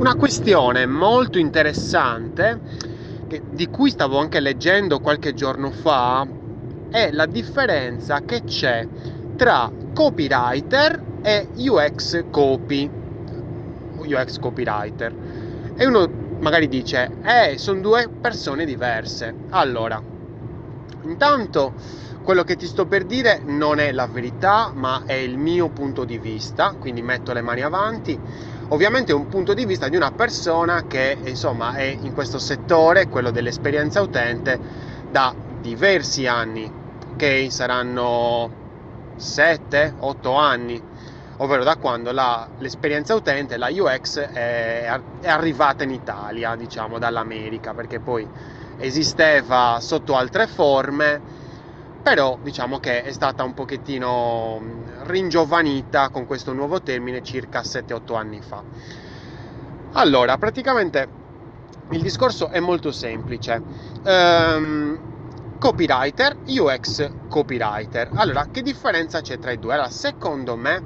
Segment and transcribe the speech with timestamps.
[0.00, 2.58] Una questione molto interessante
[3.50, 6.26] di cui stavo anche leggendo qualche giorno fa
[6.88, 8.88] è la differenza che c'è
[9.36, 12.90] tra copywriter e UX copy,
[13.98, 15.14] UX copywriter.
[15.76, 16.08] E uno
[16.40, 19.34] magari dice, eh, sono due persone diverse.
[19.50, 20.02] Allora,
[21.02, 21.74] intanto
[22.22, 26.04] quello che ti sto per dire non è la verità, ma è il mio punto
[26.04, 28.18] di vista, quindi metto le mani avanti.
[28.72, 33.08] Ovviamente è un punto di vista di una persona che insomma è in questo settore,
[33.08, 34.58] quello dell'esperienza utente,
[35.10, 36.70] da diversi anni,
[37.16, 38.48] che saranno
[39.18, 40.80] 7-8 anni,
[41.38, 47.74] ovvero da quando la, l'esperienza utente, la UX, è, è arrivata in Italia, diciamo dall'America,
[47.74, 48.24] perché poi
[48.78, 51.20] esisteva sotto altre forme
[52.02, 54.60] però diciamo che è stata un pochettino
[55.02, 58.62] ringiovanita con questo nuovo termine circa 7-8 anni fa.
[59.92, 61.08] Allora, praticamente
[61.90, 63.60] il discorso è molto semplice.
[64.04, 64.98] Um,
[65.58, 68.10] copywriter, UX copywriter.
[68.14, 69.74] Allora, che differenza c'è tra i due?
[69.74, 70.82] Allora, secondo me,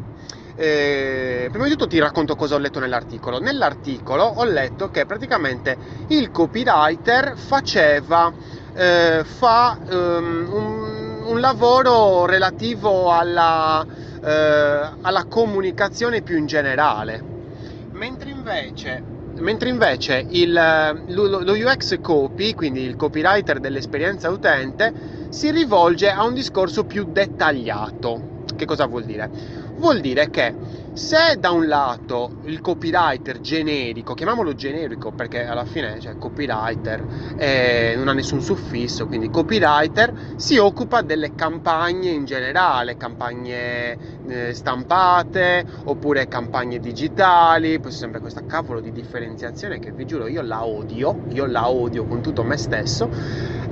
[0.56, 3.38] eh, prima di tutto ti racconto cosa ho letto nell'articolo.
[3.38, 5.76] Nell'articolo ho letto che praticamente
[6.08, 8.32] il copywriter faceva,
[8.74, 10.83] eh, fa um, un
[11.24, 13.84] un lavoro relativo alla,
[14.22, 17.22] eh, alla comunicazione più in generale,
[17.92, 19.02] mentre invece,
[19.36, 24.92] mentre invece il, lo, lo UX copy, quindi il copywriter dell'esperienza utente,
[25.28, 28.42] si rivolge a un discorso più dettagliato.
[28.56, 29.30] Che cosa vuol dire?
[29.76, 30.54] Vuol dire che
[30.94, 37.94] se da un lato il copywriter generico, chiamiamolo generico perché alla fine cioè, copywriter eh,
[37.96, 45.66] non ha nessun suffisso, quindi copywriter si occupa delle campagne in generale, campagne eh, stampate
[45.84, 51.24] oppure campagne digitali, poi sempre questa cavolo di differenziazione che vi giuro io la odio,
[51.30, 53.10] io la odio con tutto me stesso,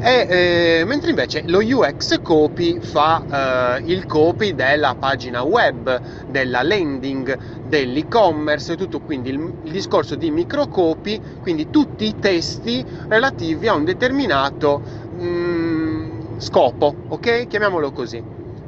[0.04, 6.62] e, eh, mentre invece lo UX copy fa eh, il copy della pagina web, della
[6.62, 13.74] landing, dell'e-commerce, tutto quindi il, il discorso di microcopy, quindi tutti i testi relativi a
[13.74, 14.82] un determinato
[15.20, 17.46] mm, scopo, ok?
[17.46, 18.22] Chiamiamolo così.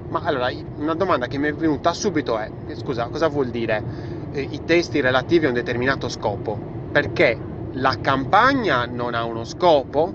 [0.07, 3.85] Ma allora, una domanda che mi è venuta subito è, scusa, cosa vuol dire
[4.31, 6.61] eh, i testi relativi a un determinato scopo?
[6.91, 7.43] Perché
[7.73, 10.15] la campagna non ha uno scopo?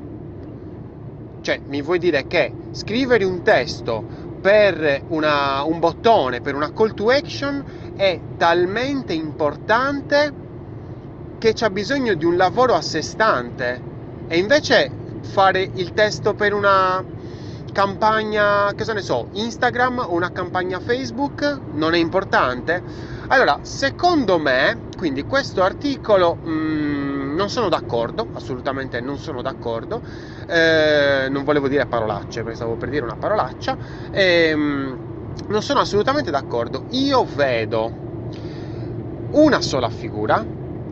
[1.41, 4.03] Cioè, mi vuoi dire che scrivere un testo
[4.41, 7.63] per una, un bottone, per una call to action,
[7.95, 10.33] è talmente importante
[11.39, 13.81] che c'ha bisogno di un lavoro a sé stante
[14.27, 14.91] e invece
[15.21, 17.03] fare il testo per una
[17.71, 22.83] campagna, che ne so, Instagram o una campagna Facebook non è importante?
[23.27, 26.88] Allora, secondo me, quindi questo articolo mm,
[27.39, 30.01] non sono d'accordo, assolutamente non sono d'accordo,
[30.45, 33.77] eh, non volevo dire parolacce perché stavo per dire una parolaccia.
[34.11, 36.87] Eh, non sono assolutamente d'accordo.
[36.89, 38.07] Io vedo
[39.31, 40.45] una sola figura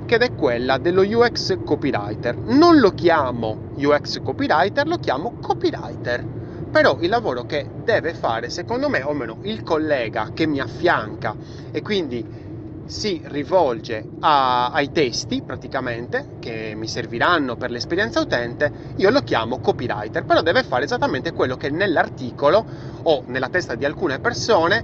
[0.05, 2.37] che è quella dello UX copywriter.
[2.37, 6.25] Non lo chiamo UX copywriter, lo chiamo copywriter.
[6.71, 11.35] Però il lavoro che deve fare, secondo me, o almeno il collega che mi affianca
[11.71, 12.46] e quindi
[12.87, 19.59] si rivolge a, ai testi praticamente che mi serviranno per l'esperienza utente, io lo chiamo
[19.59, 22.65] copywriter, però deve fare esattamente quello che nell'articolo
[23.03, 24.83] o nella testa di alcune persone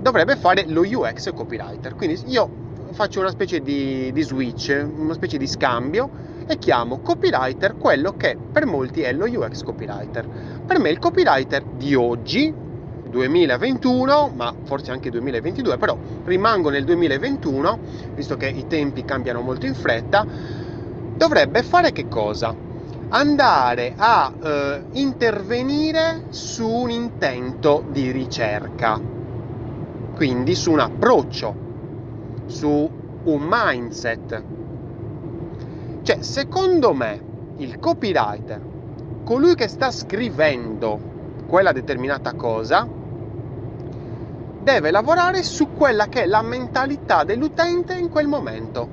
[0.00, 1.94] dovrebbe fare lo UX copywriter.
[1.94, 7.76] Quindi io faccio una specie di, di switch, una specie di scambio e chiamo copywriter
[7.76, 10.26] quello che per molti è lo UX copywriter.
[10.66, 12.66] Per me il copywriter di oggi
[13.08, 17.78] 2021, ma forse anche 2022, però rimango nel 2021,
[18.14, 20.26] visto che i tempi cambiano molto in fretta,
[21.16, 22.54] dovrebbe fare che cosa?
[23.10, 29.00] Andare a eh, intervenire su un intento di ricerca,
[30.14, 31.54] quindi su un approccio,
[32.46, 32.90] su
[33.24, 34.42] un mindset.
[36.02, 37.20] Cioè, secondo me,
[37.56, 38.60] il copywriter,
[39.24, 40.98] colui che sta scrivendo
[41.46, 42.97] quella determinata cosa,
[44.68, 48.86] deve lavorare su quella che è la mentalità dell'utente in quel momento.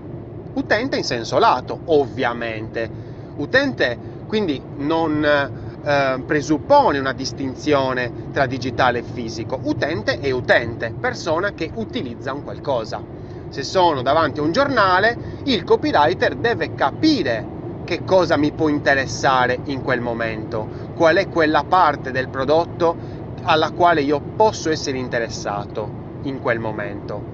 [0.53, 2.89] Utente in senso lato, ovviamente.
[3.35, 9.59] Utente quindi non eh, presuppone una distinzione tra digitale e fisico.
[9.63, 13.01] Utente è utente, persona che utilizza un qualcosa.
[13.49, 19.59] Se sono davanti a un giornale, il copywriter deve capire che cosa mi può interessare
[19.65, 23.14] in quel momento, qual è quella parte del prodotto
[23.45, 27.33] alla quale io posso essere interessato in quel momento.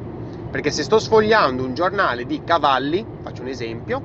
[0.51, 4.03] Perché se sto sfogliando un giornale di cavalli, faccio un esempio,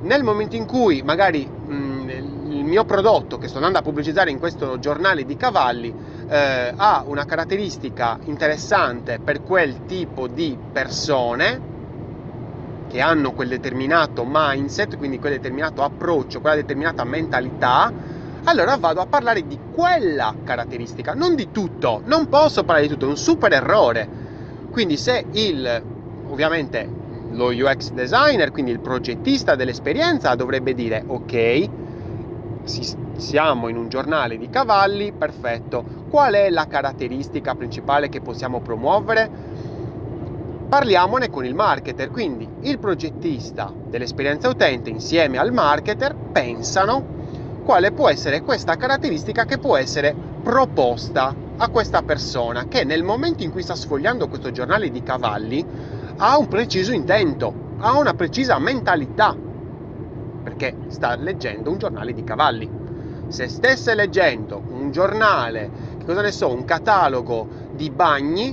[0.00, 2.08] nel momento in cui magari mh,
[2.50, 5.94] il mio prodotto che sto andando a pubblicizzare in questo giornale di cavalli
[6.28, 11.68] eh, ha una caratteristica interessante per quel tipo di persone
[12.88, 17.92] che hanno quel determinato mindset, quindi quel determinato approccio, quella determinata mentalità,
[18.44, 23.06] allora vado a parlare di quella caratteristica, non di tutto, non posso parlare di tutto,
[23.06, 24.08] è un super errore.
[24.70, 25.82] Quindi se il,
[26.28, 26.88] ovviamente
[27.32, 31.68] lo UX designer, quindi il progettista dell'esperienza dovrebbe dire ok,
[33.16, 39.30] siamo in un giornale di cavalli, perfetto, qual è la caratteristica principale che possiamo promuovere?
[40.68, 47.19] Parliamone con il marketer, quindi il progettista dell'esperienza utente insieme al marketer pensano
[47.70, 50.12] quale può essere questa caratteristica che può essere
[50.42, 55.64] proposta a questa persona che nel momento in cui sta sfogliando questo giornale di cavalli
[56.16, 59.36] ha un preciso intento, ha una precisa mentalità,
[60.42, 62.68] perché sta leggendo un giornale di cavalli.
[63.28, 68.52] Se stesse leggendo un giornale, che cosa ne so, un catalogo di bagni,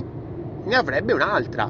[0.62, 1.68] ne avrebbe un'altra.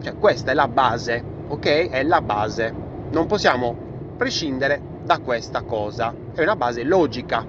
[0.00, 1.88] Cioè questa è la base, ok?
[1.88, 2.72] È la base.
[3.10, 3.74] Non possiamo
[4.16, 6.23] prescindere da questa cosa.
[6.34, 7.46] È una base logica.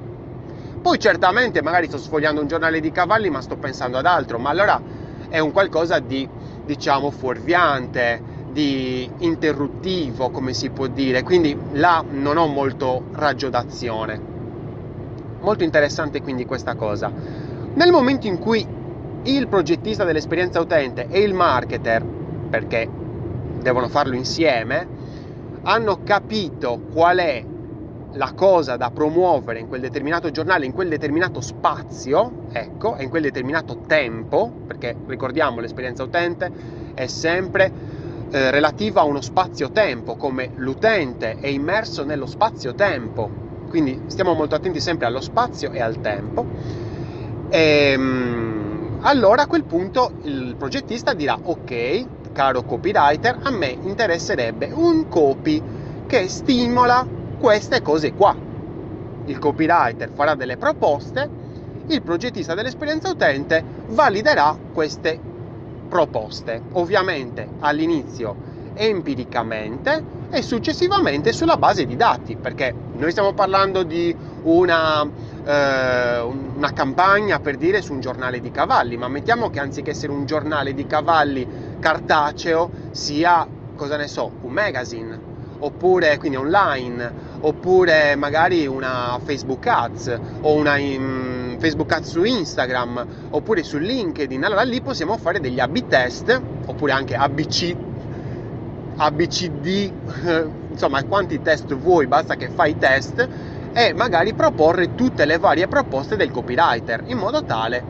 [0.82, 4.52] Poi certamente magari sto sfogliando un giornale di cavalli ma sto pensando ad altro, ma
[4.52, 4.80] allora
[5.28, 6.30] è un qualcosa di,
[6.64, 8.22] diciamo, fuorviante,
[8.52, 11.24] di interruttivo, come si può dire.
[11.24, 14.22] Quindi là non ho molto raggio d'azione.
[15.40, 17.12] Molto interessante quindi questa cosa.
[17.74, 18.66] Nel momento in cui
[19.24, 22.06] il progettista dell'esperienza utente e il marketer,
[22.50, 22.88] perché
[23.60, 24.88] devono farlo insieme,
[25.64, 27.44] hanno capito qual è
[28.16, 33.10] la cosa da promuovere in quel determinato giornale, in quel determinato spazio, ecco, e in
[33.10, 37.72] quel determinato tempo, perché ricordiamo l'esperienza utente è sempre
[38.32, 43.30] eh, relativa a uno spazio-tempo, come l'utente è immerso nello spazio-tempo,
[43.70, 46.46] quindi stiamo molto attenti sempre allo spazio e al tempo.
[47.50, 54.72] E, ehm, allora a quel punto il progettista dirà ok, caro copywriter, a me interesserebbe
[54.74, 55.62] un copy
[56.08, 58.36] che stimola queste cose qua.
[59.26, 61.30] Il copywriter farà delle proposte,
[61.88, 65.20] il progettista dell'esperienza utente validerà queste
[65.88, 74.14] proposte, ovviamente all'inizio empiricamente e successivamente sulla base di dati, perché noi stiamo parlando di
[74.44, 79.92] una, eh, una campagna per dire su un giornale di cavalli, ma mettiamo che anziché
[79.92, 81.48] essere un giornale di cavalli
[81.80, 85.25] cartaceo sia, cosa ne so, un magazine,
[85.60, 87.12] oppure quindi online,
[87.42, 94.44] oppure magari una Facebook Ads o una in Facebook Ads su Instagram, oppure su LinkedIn.
[94.44, 97.76] Allora lì possiamo fare degli A-B test, oppure anche ABC,
[98.98, 99.92] ABCD,
[100.72, 103.28] insomma quanti test vuoi, basta che fai test
[103.74, 107.84] e magari proporre tutte le varie proposte del copywriter in modo tale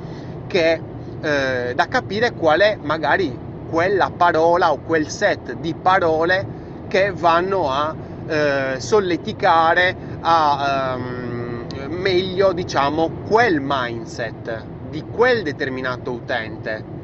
[0.48, 0.82] che
[1.22, 3.38] eh, da capire qual è magari
[3.70, 7.96] quella parola o quel set di parole che vanno a
[8.28, 16.95] eh, solleticare a ehm, meglio diciamo quel mindset di quel determinato utente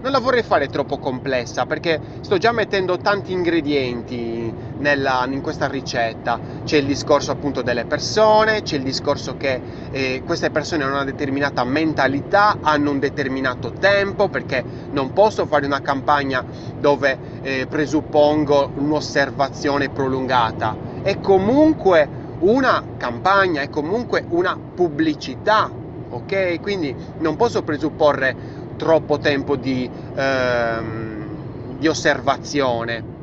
[0.00, 5.66] non la vorrei fare troppo complessa perché sto già mettendo tanti ingredienti nella, in questa
[5.66, 6.40] ricetta.
[6.64, 11.04] C'è il discorso appunto delle persone, c'è il discorso che eh, queste persone hanno una
[11.04, 16.44] determinata mentalità, hanno un determinato tempo perché non posso fare una campagna
[16.78, 20.76] dove eh, presuppongo un'osservazione prolungata.
[21.02, 25.70] È comunque una campagna, è comunque una pubblicità,
[26.10, 26.60] ok?
[26.60, 28.36] Quindi non posso presupporre
[28.78, 33.16] troppo tempo di, ehm, di osservazione.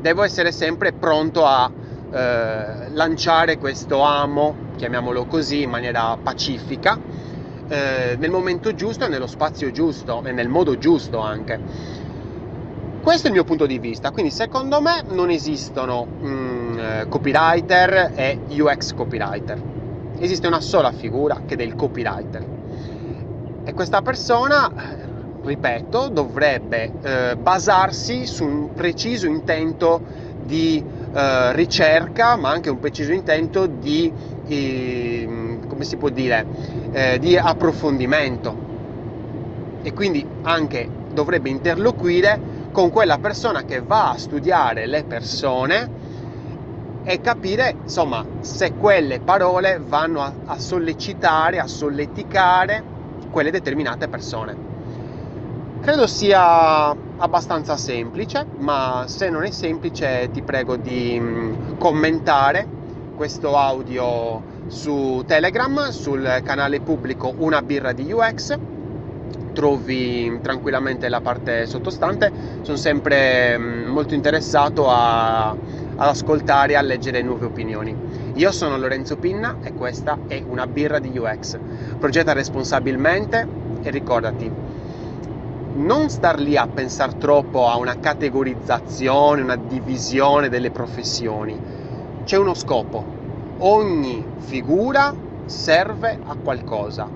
[0.00, 1.70] Devo essere sempre pronto a
[2.12, 6.98] eh, lanciare questo amo, chiamiamolo così, in maniera pacifica,
[7.68, 11.58] eh, nel momento giusto e nello spazio giusto e nel modo giusto anche.
[13.02, 18.12] Questo è il mio punto di vista, quindi secondo me non esistono mm, eh, copywriter
[18.14, 19.62] e UX copywriter.
[20.18, 22.55] Esiste una sola figura che è del copywriter
[23.68, 24.70] e questa persona,
[25.42, 30.02] ripeto, dovrebbe eh, basarsi su un preciso intento
[30.44, 30.80] di
[31.12, 34.12] eh, ricerca, ma anche un preciso intento di,
[34.46, 36.46] eh, come si può dire,
[36.92, 38.54] eh, di approfondimento.
[39.82, 45.90] E quindi anche dovrebbe interloquire con quella persona che va a studiare le persone
[47.02, 52.94] e capire insomma se quelle parole vanno a, a sollecitare, a solleticare
[53.36, 54.56] quelle determinate persone.
[55.82, 62.66] Credo sia abbastanza semplice, ma se non è semplice ti prego di mm, commentare
[63.14, 68.58] questo audio su Telegram, sul canale pubblico Una birra di UX.
[69.52, 72.32] Trovi tranquillamente la parte sottostante.
[72.62, 75.54] Sono sempre mm, molto interessato a,
[75.96, 77.94] ad ascoltare e a leggere nuove opinioni.
[78.34, 81.58] Io sono Lorenzo Pinna e questa è una birra di UX.
[81.98, 83.46] Progetta responsabilmente
[83.82, 84.50] e ricordati,
[85.76, 91.58] non star lì a pensare troppo a una categorizzazione, una divisione delle professioni.
[92.24, 93.04] C'è uno scopo.
[93.58, 95.14] Ogni figura
[95.46, 97.08] serve a qualcosa.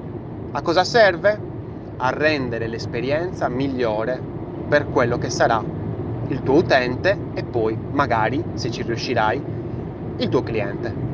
[0.52, 1.48] A cosa serve?
[1.96, 4.20] A rendere l'esperienza migliore
[4.68, 5.79] per quello che sarà
[6.30, 9.42] il tuo utente e poi magari, se ci riuscirai,
[10.18, 11.09] il tuo cliente.